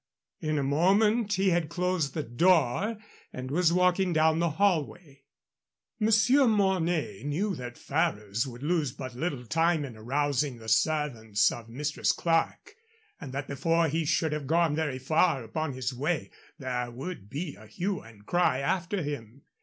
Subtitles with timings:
[0.39, 2.97] In a moment he had closed the door
[3.31, 5.25] and was walking down the hallway.
[5.99, 11.69] Monsieur Mornay knew that Ferrers would lose but little time in arousing the servants of
[11.69, 12.73] Mistress Clerke,
[13.19, 17.53] and that before he should have gone very far upon his way there would be
[17.55, 19.43] a hue and cry after him.